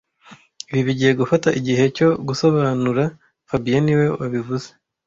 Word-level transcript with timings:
Ibi 0.71 0.81
bigiye 0.87 1.11
gufata 1.21 1.49
igihe 1.59 1.83
cyo 1.97 2.07
gusobanura 2.27 3.03
fabien 3.49 3.81
niwe 3.85 4.05
wabivuze 4.19 4.67